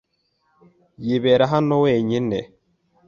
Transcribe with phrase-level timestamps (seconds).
[1.05, 2.39] Yibera hano wenyine.